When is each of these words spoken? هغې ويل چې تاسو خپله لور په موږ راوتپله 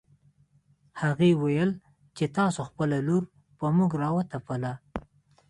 هغې 1.01 1.31
ويل 1.43 1.71
چې 2.17 2.25
تاسو 2.37 2.59
خپله 2.69 2.97
لور 3.07 3.23
په 3.59 3.65
موږ 3.77 3.91
راوتپله 4.01 4.73